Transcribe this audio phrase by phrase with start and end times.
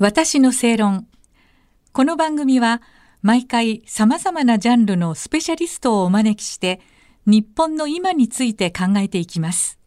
[0.00, 1.08] 私の正論。
[1.90, 2.82] この番組は
[3.20, 6.80] 毎回様々なジャンルのスペシャリストをお招きして
[7.26, 9.80] 日本の今について考えていきます。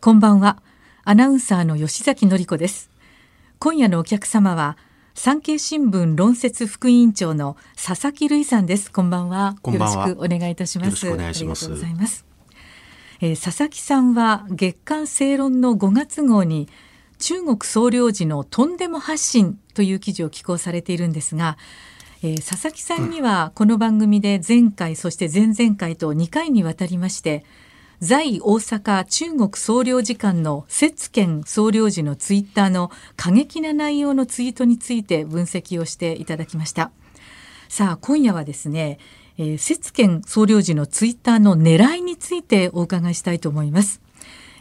[0.00, 0.62] こんばんは。
[1.04, 2.90] アナウンサーの吉崎紀子です。
[3.58, 4.78] 今夜のお客様は
[5.14, 8.90] 産経新聞論説副委員長の佐々木瑠衣さんです。
[8.90, 9.56] こんばんは。
[9.60, 10.08] こんばんは。
[10.08, 10.86] よろしくお願いいたします。
[10.86, 11.66] よろしくお願いします。
[11.66, 12.24] ありがとうございます。
[13.20, 16.70] えー佐々木さんは月刊正論の5月号に
[17.18, 21.56] 中国総領事のとんでも発信という記事を寄稿されているんですが、
[22.22, 27.44] えー佐々木さんにはこの番組で前回そして前々回と2回にわたりまして
[28.00, 36.92] 在大阪中国総領事館の節賢総領事のツイッターの過激な内容のツイートについて分析をしていただきました。
[37.68, 38.98] さあ今夜はですね、
[39.36, 44.00] えー、節賢総領事のツイッターの狙いについてお伺いしたいと思います。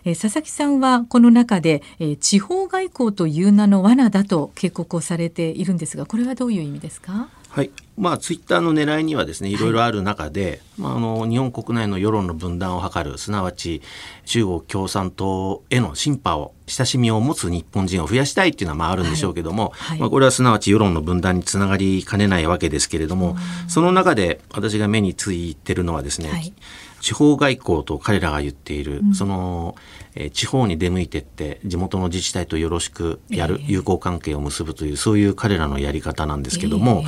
[0.09, 7.29] え佐々木さんはこの中で、え地方外交という名の罠だと警告をされているんですがこれはどういう意味ですか？
[7.49, 7.71] はい。
[7.97, 9.71] まあ、ツイッターの狙いにはですね、いろい。
[9.71, 13.81] ろある中で、まあ、あの、日本国内の世論の分断を図る、すなわち、
[14.25, 19.89] 中国共産党へのシンパを、親しみを持つ日本人を増やしたいっていうのは、まあ、あるんでしょうけども、はい。
[19.91, 19.99] はい。
[20.01, 23.35] まあ、これはすなわち世論の分断につながりかねないわけですけれども、
[23.67, 26.53] その中で私が目についてるのはですね、はい。
[27.01, 29.75] 地方外交と彼らが言っている、その、
[30.15, 33.71] えー地方に出向いてって地元の自治体とよろしくやる、ええ。
[33.71, 37.07] 友好関係を結ぶというそういう彼らのやり方なんですけども、え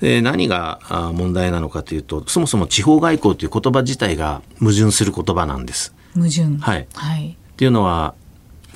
[0.00, 5.94] 何があー問題なのかというとそもそも地方外交という言葉自体が矛盾する言葉なんです。
[6.14, 6.56] 矛盾。
[6.58, 6.86] はい。
[6.94, 7.28] はい。
[7.28, 8.14] っていうのは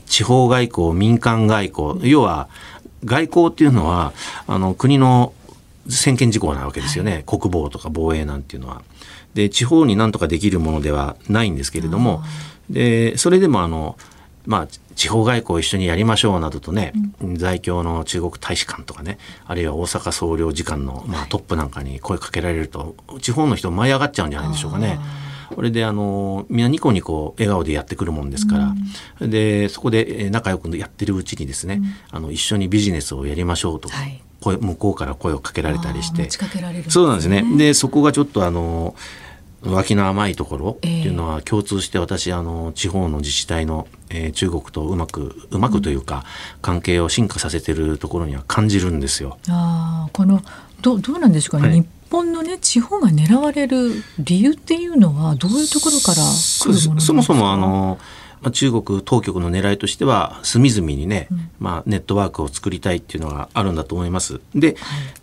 [0.07, 2.49] 地方外交民間外交要は
[3.05, 4.13] 外交っていうのは
[4.47, 5.33] あの国の
[5.89, 8.83] 専権事項なわけですよね、国防とか防衛なんていうのは。
[9.35, 12.23] で地方になんとかできるものではないんですけれども
[12.69, 13.97] でそれでもあの
[14.47, 16.93] まあ、地方外交を一緒にやりましょうなどとね、
[17.35, 24.99] 在京の中国大使館とかねあるいは大阪総領事館の、まあ、トップなんかに声かけられると地方の人舞い上がっちゃうんじゃないでしょうかね。
[25.55, 28.75] これであのみんなニコニコ笑顔でやってくるもんですか
[29.21, 34.23] ら、でそこでえー仲良くやってるうちにですね、あの一緒にビジネスをやりましょうと、はい。
[34.41, 36.23] 声向こうから声をかけられたりして。
[36.85, 36.91] ね。
[36.91, 37.45] そうなんですね。
[37.57, 38.95] でそこがちょっとあの
[39.63, 46.25] 脇の甘いところっていうのは共通して私あの地方の自治体の、えー中国とうまくうまくというか、
[46.63, 49.39] 関係を進化させてるところには感じるんですよ。
[49.49, 50.43] ああこの
[50.81, 51.81] どどうなんでしょうかね、はい。
[51.81, 57.07] 日本のね地方が狙われる理由っていうのはどういうところからそうです来るものなんですか？
[57.07, 57.99] そもそもあの、
[58.43, 61.29] まあ、中国当局の狙いとしては隅々にね、
[61.59, 64.41] まあ、ネットワークを作りたいっていうのがあるんだと思います。
[64.55, 64.77] で、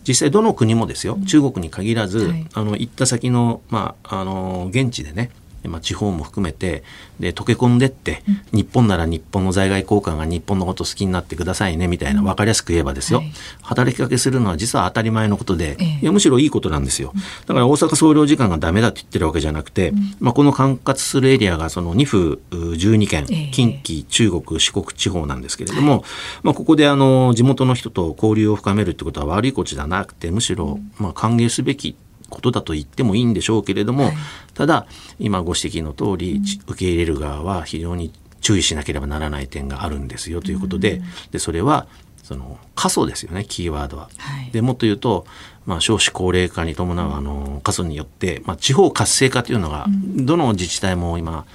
[0.06, 1.18] 実際どの国もですよ。
[1.26, 2.46] 中国に限らず、はい。
[2.54, 5.30] あの行った先の,、まあ、あの現地でね
[5.64, 6.84] まあ、地方も含めて
[7.18, 13.32] で溶け込んでって、日本なら日本の在外交換が日本のこと好きになってくださいねみたいな分かりやすく言えばですよ、はい。
[13.62, 17.12] 働きかけするのは実は当たり前のことで、ええいやむしろいいことなんですよ。
[17.46, 23.50] だから大阪総領事館がダメだって言ってるわけじゃなくて、まあ、この管轄するエリアがその2府う12県、ええ。
[23.52, 26.04] 近畿、中国、四国地方なんですけれども、
[26.42, 31.96] まあ、ここであの地元の人と交流を深めるってことは悪いことじゃなくて、むしろまあ歓迎すべき
[32.28, 34.16] ことだと言ってもいいんでしょうけれども、はい。
[34.54, 34.86] ただ
[35.18, 41.02] 今ご指摘の通り、ち受け入れる側は非常に注意しなければならない点があるんですよということで,、
[41.32, 41.86] でそれは
[42.22, 44.10] その過疎ですよねキーワードは。
[44.18, 44.50] はい。
[44.52, 45.26] でもっと言うと、
[45.66, 51.46] まあ、少子高齢化に伴うあの過疎によって、まあ、地方活性化というのがどの自治体も今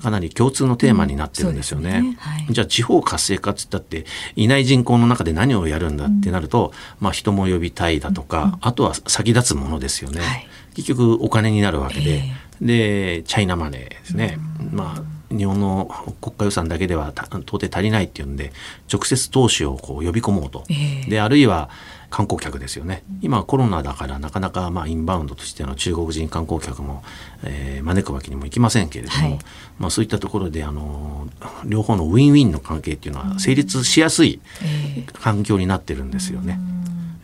[0.00, 1.98] かなり共通のテーマになってるんですよね。
[1.98, 2.16] うんね。
[2.18, 2.46] はい。
[2.50, 4.04] じゃあ地方活性化って言ったって
[4.36, 10.20] いない人口の中で何をやるんだってなると、まあ、人も呼びたいだとか、あとは先立つものですよね。
[10.20, 10.48] はい。
[10.74, 14.38] 結局お金になるわけで、えでチャイナマネーですね、
[14.70, 18.52] まあ日本の国家予算だけではた到底足りないっていうんで
[18.92, 21.10] 直接投資をこう呼び込もうと、ええ。
[21.10, 21.70] であるいは
[22.12, 23.02] 観光客ですよね。
[23.22, 27.02] 今コロナだからなかなかまあインバウンドとしての中国人観光客も、
[27.42, 29.38] えー招くわけにもいきませんけれども、はい。
[29.78, 31.26] まあ、そういったところであの
[31.64, 35.12] 両方のウィンウィンの関係っていうのは成立しやすいええ。
[35.14, 36.60] 環境になってるんですよね。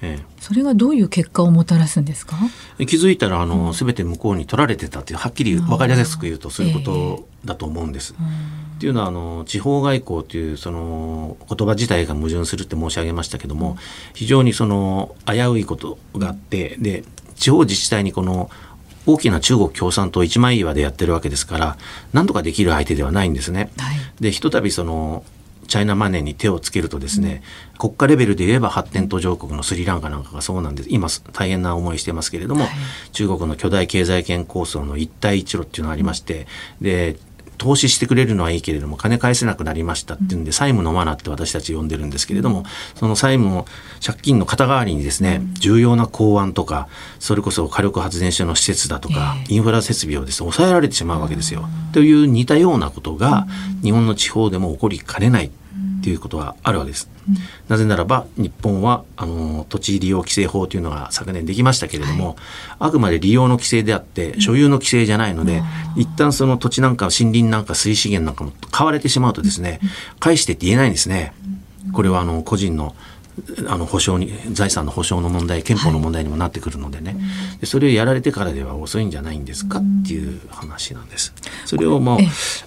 [0.01, 0.25] ええ。
[0.41, 2.37] それがどういう結果をもたらすんですか？
[2.79, 8.15] 気づいたらあの、全て向こうに取られてたっていうはっきり分かりやすく言うとそういうことだと思うんです。
[8.79, 13.77] っていうのはあの地方外交というその言葉自体が矛盾するって申し上げましたけども
[14.15, 17.03] 非常にその危ういことがあってで
[17.35, 18.51] 地方自治体にこの
[19.05, 21.77] 大きな中国共産党一枚岩でやってるわけですから
[22.13, 23.73] 何とかできる相手ではないんですね。
[23.79, 23.97] はい。
[24.21, 25.25] でひとたびその
[25.67, 27.43] チャイナマネーに手をつけるとですね、
[27.79, 30.89] 国家レベルで言えば発展途上国のスリランカなんかがそうなんです。
[30.91, 32.73] 今大変な思いしてますけれども、はい。
[33.13, 36.47] 中国の巨大経済圏構想の一帯一路っていうのがありまして、
[36.81, 37.19] で
[37.59, 42.65] 投資してくれるのはいいけれども金返せなくなりましたっていうんで、債務の罠って私たち呼んでるんですけれども、
[42.95, 43.67] その債務の
[44.05, 46.89] 借金の肩代わりにですね、重要な港湾とか
[47.19, 51.69] それこそ火力発電所の施設だとか、インフラ設備をですね抑えられてしまうわけですよ。
[51.93, 53.47] という似たようなことが
[53.83, 55.51] 日本の地方でも起こりかねない
[56.09, 57.11] っていうことはあるわけです。
[57.69, 62.37] なぜならば日本はあの土地利用規制法というのが昨年できましたけれども、はい、
[62.79, 65.59] あくまで利用の規制であって所有の規制じゃないので、
[65.97, 69.81] うん、一旦その土地なんか森林なんか水資源なんかも買われてしまうとですね
[70.19, 71.35] 返してって言えないんですね。
[71.93, 72.95] これはあの個人の
[73.69, 77.19] あの保証に財産の保証の問題憲法の問題にもなってくるのでね、は
[77.57, 81.33] い、でそれをやられてからでは遅いんじゃないんですかっていう話なんです。
[81.67, 82.19] それをもう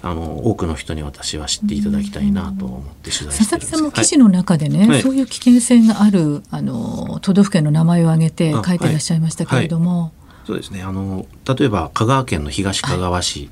[0.01, 10.11] あの多くの人に私は知っていただきたいなと思って取材して佐々木さんも記事の中でね、はい、そういう危険性があるあの都道府県の名前を挙げて書いていらっしゃいましたけれども。
[10.15, 10.20] そ
[10.53, 13.49] うですねあの例えば香川県の東香川市、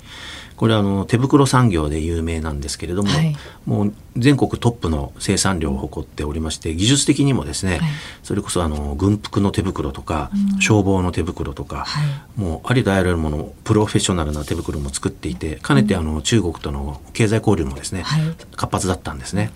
[0.60, 3.34] これはあの手袋産業で有名なんですけれども、はい、
[3.66, 7.90] もう全国トップの生産量を誇っておりまして技術的にもですね、はい、
[8.24, 12.02] それこそあの軍服の手袋とか、うん、消防の手袋とか、は
[12.38, 18.04] い、もうありとあらゆるものプロフェッショナルな手袋も作っていてかねてあの中国との経済交流もですね、
[18.58, 19.52] 活発だったんですね。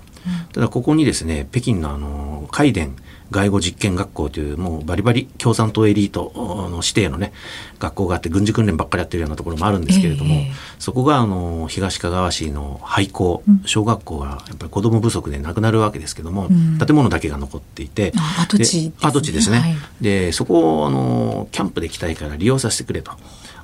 [0.53, 2.95] ただここにですね北京のあの海電
[3.33, 7.33] 外語実験学校というもうバリバリ共産党エリートの指定のね
[7.79, 19.33] 学校があって軍事訓練ばっかりやってるようなところもあるんですけれども、えー、そこがあの東かがわ市の廃校、小学校がやっぱり子ども不足でなくなるわけですけども、うん、建物だけが残っていて跡地ですね。
[19.33, 23.11] ですね、はい、でそこをあのキャンプで来たいから利用させてくれと。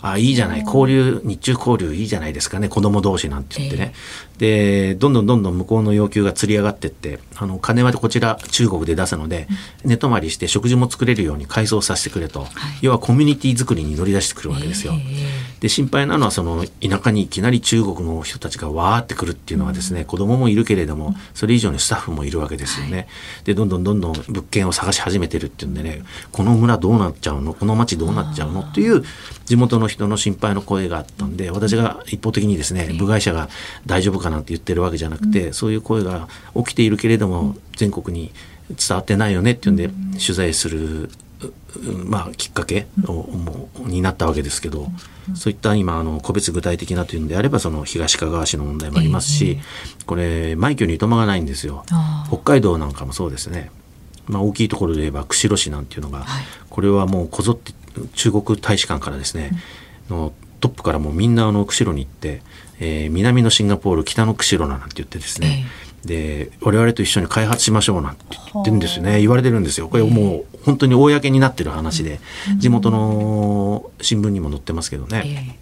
[0.01, 3.93] あいいじゃない交流日中交流いいじゃないですかね子供同士なんて言ってね、
[4.35, 4.39] えー、
[4.93, 9.47] でどんどんどんどん向こうの要求がつり上がってってあの金はこちら中国で出すので、
[9.83, 12.49] うん、寝泊まりして食事も作れるように改装させてくれと、はい、
[12.81, 14.93] 要はコミュニティ作りに乗り出してくるわけですよ。
[15.59, 22.97] で心配なのはその田舎にいきなり中国の人たちがわーってくるっていうのはですね、うん、子供もいるけれどもそれ以上にスタッフもいるわけですよね。
[22.97, 23.07] はい、
[23.43, 27.53] でどんどんどんどん物件を探し始めてるっていうんでねこの村どうなっちゃうの？
[27.53, 28.61] この町どうなっちゃうの？
[28.61, 29.03] っていう
[29.45, 33.49] 地元の人の心配の声があったんで私が一方的にですね部外者が
[33.85, 38.31] 大丈夫かなんて言ってるわけじゃなくて、そういう声が起きているけれども全国に
[38.69, 39.89] 伝わってないよねっていうんで
[40.19, 41.09] 取材する
[42.05, 43.29] まあ、きっかけを
[43.85, 44.87] になったわけですけど、
[45.35, 49.59] そういった今あの個別具体的なというのであればその東かがわ市の問題もありますし、
[50.05, 51.85] これ枚挙にいとまがないんですよ。
[52.27, 53.71] 北海道なんかもそうですね、
[54.27, 56.25] まあ、大きいところで言えば釧路市なんていうのが、
[56.69, 57.71] これはもうこぞって
[58.13, 59.51] 中国大使館からですね、
[60.09, 62.41] のトップからもみんなあの釧路に行って、
[62.79, 65.65] えー、南のシンガポール北の釧路なんて言ってですね、
[66.05, 69.87] で我々と一緒に開発しましょうなんて言ってるんですよね言われてるんですよ。
[69.89, 72.19] これもう本当に公になってる話で、
[72.57, 75.57] 地元の新聞にも載ってますけどね。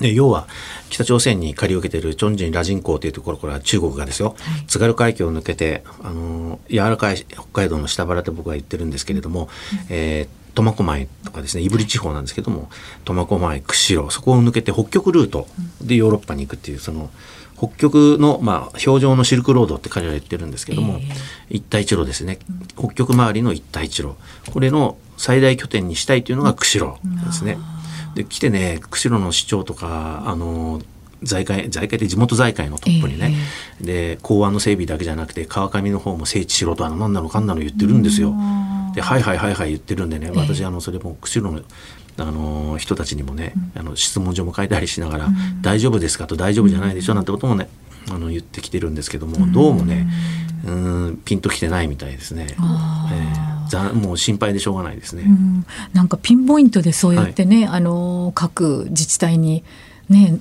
[0.00, 0.48] で要は
[0.88, 9.48] 北朝鮮に借り受けてるチョンジンラジン港というところから中国がですよ、はい、津軽海峡を抜けてあの柔らかい北海道の下原って僕は言ってるんですけれども、うん、
[9.90, 12.68] えー苫小牧とかですね胆振地方なんですけども
[13.04, 15.46] 苫小牧釧路そこを抜けて北極ルート
[15.80, 17.10] でヨーロッパに行くっていうその
[17.62, 21.12] 北極の、まあ、表情のシルクロードって彼ら言ってるんですけども、えー、
[21.50, 22.40] 一帯一路ですね。
[22.76, 24.14] 北極周りの一帯一路。
[24.52, 27.58] これの最大拠点にしたいというのが釧路ですね。
[28.16, 30.82] で来てね釧路の市長とかあの
[31.22, 33.32] 財界財界で地元財界のトップにね、
[33.80, 38.34] えー、で港湾の整備だけじゃなくて川上の方も整地しろとあの何なのかんなの言ってるんですよ。
[38.94, 41.62] ではいはいはいはい言ってるんでね私あのそれも釧路の
[42.18, 47.68] あの人たちにもね、うん、あの質問状も書いたりしながら、うん、大丈夫ですかと大丈夫じゃないでしょなんてこともね
[48.10, 50.08] あの言ってきてるんですけども、どうもね
[50.66, 52.48] うんピンときてないみたいですね。
[52.50, 55.24] えー、ざもう心配でしょうがないですね。
[55.92, 59.64] なんかピンポイントでそうやってね、はい、あの各自治体に
[60.08, 60.38] ね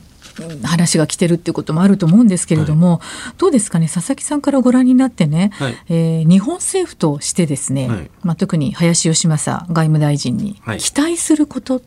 [0.63, 11.81] 話が来てるっていうこともあると思うんですけれども、はい、どうですかね佐々木さんからご覧になってね、はい、えー、日本政府としてですね、はい、まあ、特に林芳正外務大臣に期待すること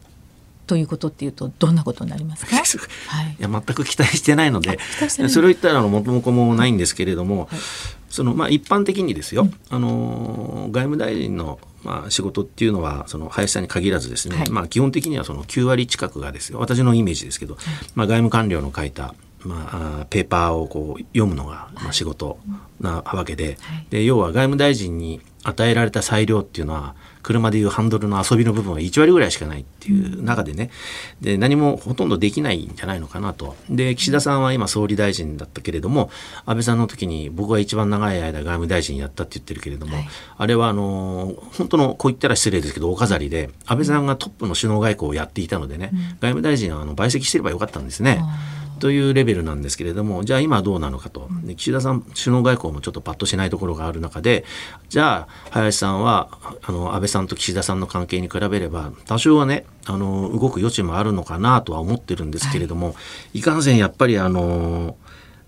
[0.66, 2.56] ということっていうとどんなことになりますか、
[3.08, 4.78] はい、いや全く期待してないので
[5.28, 7.48] それを言ったらもともともないんですけれども、
[8.08, 22.38] そのまあ一般的にですよ、うん、あの外務大臣のまあ、仕事っていうのはその林さんに限らずですね、はい、まあ、基本的にはその9割近くがですよ私のイメージですけど、はい、まあ、外務官僚の書いた、まあ、ペーパーをこう読むのがまあ仕事
[22.84, 30.70] なわけではい、で要は外務大臣に与えられた裁量っていうのは車でいうハンドルの遊びの部分は1割ぐらいしかないっていう中でね。
[31.20, 33.56] で何もほとんどできないんじゃないのかなと。
[33.70, 36.10] で岸田さんは今総理大臣だったけれども
[36.44, 48.22] 安倍さんの時に僕が一番長い間外務大臣やったって言ってるけれども、はい、あれはあの本当のこう言ったら失礼ですけどお飾りで安倍さんがトップの首脳外交をやっていたのでね、うん、外務大臣はあの在籍してればよかったんですね。
[48.78, 51.28] というレベルなんですけれどもじゃあ今はどうなのかと。
[51.44, 54.44] で岸田さん首脳外交もちょっとパッとしないところがある中で
[54.88, 56.28] じゃあ林さんは
[56.62, 62.92] あの安倍さんと岸田さんの関係に比べれば多少はねあの動く余地もあるのかなとは思ってるんですけれども、は
[63.32, 64.96] い、いかんせんやっぱりあの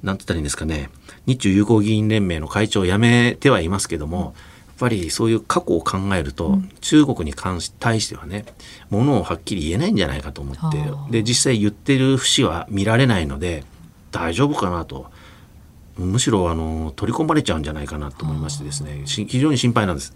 [0.02, 0.90] なんて言ったらいいんですかね
[1.26, 8.44] 日中友好議員連盟の会長を辞めてはいますけども、うんっぱりそういう過去を考えると、うん、中国に関し対してはね
[8.90, 10.78] ものをはっきり言えないんじゃないかと思って
[11.10, 13.64] で実際言ってる節は見られないので
[14.10, 15.10] 大丈夫かなと。
[15.98, 20.14] むしろあの取り込まれちゃうんじゃないかなと思いましてですね非常に心配なんです。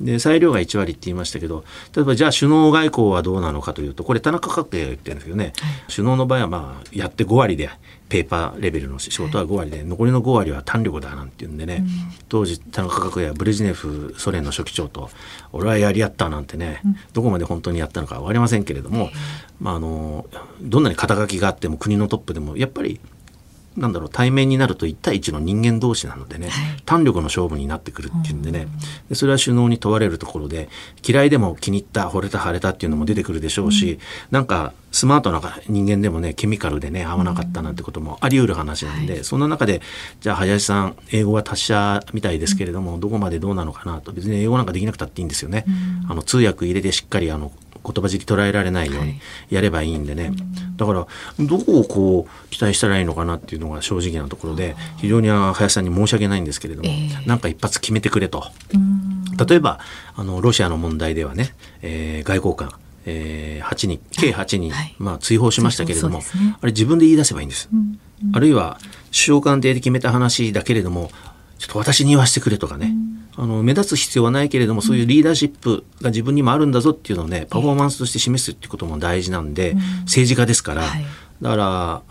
[0.00, 5.52] で裁量が1割って言いましたけど例えばじゃあ首脳外交はどうなのかというとこれ田中角栄が言ってるんですけどね、はい、
[5.94, 7.70] 首脳の場合はまあやって5割で
[8.08, 11.86] ペーパーレベルの仕事は5割で、はい、残りの5割は胆力だなんていうんでね、うん、
[12.28, 15.08] 当時田中角栄はブレジネフソ連の書記長と
[15.52, 19.10] 俺はやり合ったなんてね、うん、どこまで本当にやったのか分かりませんけれども、
[19.60, 20.26] まあ、あの
[20.60, 23.00] どんなに肩書きがあっても国のトップでもやっぱり
[23.76, 28.68] なんだろう対面になると1対1の人間同士なのでね、はい、胆力の勝負になってくるっていうんでね、
[29.08, 30.68] でそれは首脳に問われるところで
[31.06, 33.98] 嫌いでも気に入った惚れた腫れたっていうのも出てくるでしょうし、うん、
[34.30, 39.80] なんかスマートな人間でもねケミカルでね合わなかったなんてこともあり得る話なんで、うんはい、そんな中で
[40.20, 44.12] じゃあ林さん英語は達者みたいですけれども、うん、どこまでどうなのかなと。
[44.12, 45.64] 別に英語なんかできなくたっていいんですよね。
[46.08, 47.52] あの通訳入れてしっかりあの
[47.84, 49.20] 言葉尻捉えられないように
[49.50, 50.34] やればいいんでね、はい、
[50.76, 51.06] だから
[51.40, 58.44] どこをこう期待したらいいのかなっていうのが正直なところで非常に林さんに申し訳ないんですけれども、えー、なんか一発決めてくれと。
[59.48, 59.80] 例えば
[60.14, 62.72] あのロシアの問題ではね、えー、外交官
[63.04, 66.24] えー、8人計8人、はい、まあ、追放しましたけれども、ね、
[66.60, 67.98] あれ自分で言い出せばいいんです、うん
[68.28, 71.10] うん、あるいは首相官邸で決めた話だけれども
[71.58, 73.01] ちょっと私に言わせてくれとかね、うん、
[73.36, 81.04] あの目立つ必要はないけれどもそういうリーダーシップが自分にもあるんだぞっていうのをねパフォーマンスとして示すっていうことも大事なんで、うん、政治家ですから、はい、
[81.40, 82.02] だから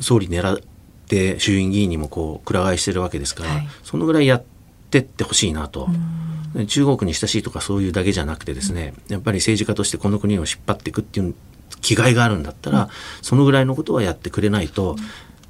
[0.00, 0.60] 総理狙っ
[1.06, 4.44] て衆院議員にもこうくら替えしてるわけですから、はい、そのぐらいやっ
[4.90, 5.88] てってほしいなと。
[6.54, 11.34] うん、中国に親しいとかそういうだけじゃなくてですねやっぱり政治家としてこの国を引っ張っていくっていう
[11.80, 12.88] 気概があるんだったら、
[13.22, 14.96] そのぐらいのことはやってくれないと、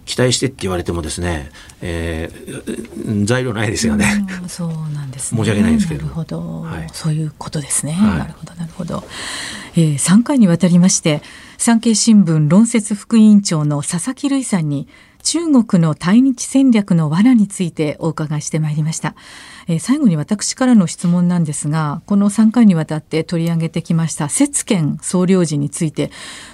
[0.05, 4.27] 期待してって言われてもですね、えー、材料ないですよね。
[4.45, 6.03] うそうなんです、ね、申し訳ないんですけど。
[6.03, 7.93] なるほど、はい、そういうことですね。
[7.93, 9.05] はい、なるほどなるほど。
[9.75, 11.23] えー、3回にわたりまして
[11.57, 14.87] 産経新聞論説副委員長の佐々木瑠さんに
[15.23, 19.15] 中国の対日戦略の罠についてお伺いしてまいりました。
[19.69, 26.11] えー、最後に私からの質問なんですがこの3回にわたって取り上げてきました節賢総領事について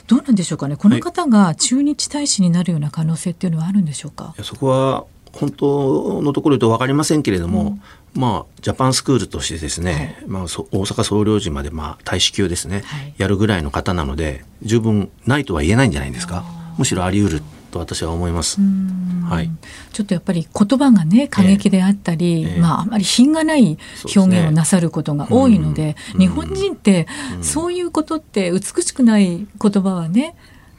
[0.06, 0.76] どうなんでしょうかね？
[0.76, 7.78] この方が駐日大使になるような可能性っていうのはあるんでしょうか、そこは本当のところ言うと分かりませんけれども、
[8.14, 16.44] うん、まあ、ジャパンスクールとしてですね、はい、まあ、大阪総領事まで、まあ、大使級ですね、はい、やるぐらいの方なので十分ないとは言えないんじゃないですか。
[16.78, 18.60] むしろあり得ると私は思います。
[18.60, 19.50] はい、
[19.92, 23.78] ちょっとやっぱり言葉がね過激であったり、えー、まああまり品がない
[24.16, 27.06] 表現をなさることが多いので、でね、日本人って
[27.42, 30.34] そういうことって美しくない言葉はね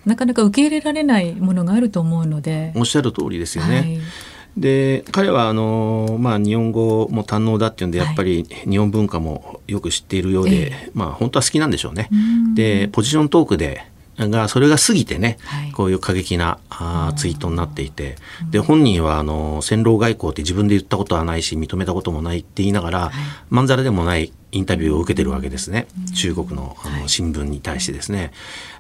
[0.06, 2.74] なかなか受け入れられないものがあると思うので。
[2.76, 3.76] おっしゃる通りですよね。
[3.78, 4.00] はい。
[4.58, 12.10] で彼はあの、まあ、日本語も堪能だっていうんでやっぱり日本文化もよく知っているようで、はい、まあ、本当は好きなんでしょうね。
[12.56, 13.86] でポジショントークで
[14.28, 18.18] がそれが過ぎてね、はい、こういう過激なあツイートになっていて、
[18.52, 23.12] で本人はあの戦狼外交って自分で言ったことはないし認めたこともないって言いながら、はい、
[23.50, 28.32] まんざらでもないインタビューを受けてるわけですね、中国のあの新聞に対してですね。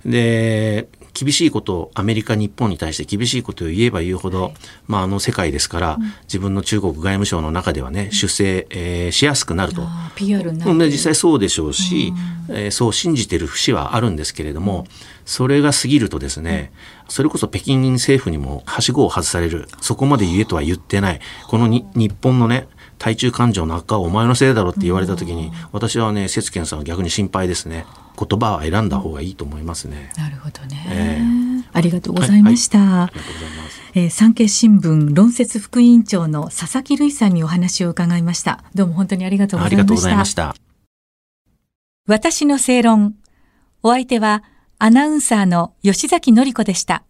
[0.05, 0.87] で
[1.19, 4.53] 厳しいことをアメリカ日本に対して厳しいことを言えば言うほど、はい、
[4.87, 9.81] まあ、あの世界ですから、うん、自分の中国外務省の中ではね出世、えー、しやすくなると。
[10.15, 12.13] PR な実際そうでしょうし、
[12.49, 14.85] うん、えー、そう信じてる節はあるんですけれども、
[15.25, 16.71] それが過ぎるとですね、
[17.09, 19.67] それこそ北京政府にもはしごを外される。
[19.81, 21.19] そこまで言えとは言ってない。
[21.47, 22.67] このに日本のね
[22.99, 27.85] 対中感情の悪化はお前のせいだろって言われた時に、私はね節賢さんは逆に心配ですね
[28.17, 30.11] 言葉は選んだ方がいいと思いますね。
[30.17, 32.77] なるほどね、えー、ありがとうございました。
[32.77, 33.81] はいはい、ありがとうございます。
[33.95, 38.63] えー、産経新聞論説副委員長の佐々木瑠さんにお話を伺いました。
[38.75, 40.55] どうも本当にありがとうございました。
[42.05, 43.15] 私の正論。
[43.81, 44.43] お相手は
[44.77, 47.03] アナウンサーの吉崎紀子でした。